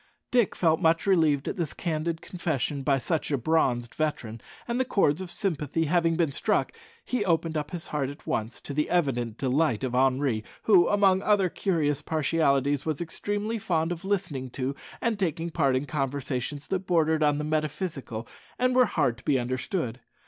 [0.31, 4.83] Dick felt much relieved at this candid confession by such a bronzed veteran, and, the
[4.83, 8.89] chords of sympathy having been struck, he opened up his heart at once, to the
[8.89, 14.73] evident delight of Henri, who, among other curious partialities, was extremely fond of listening to
[15.01, 18.27] and taking part in conversations that bordered on the metaphysical,
[18.57, 19.99] and were hard to be understood.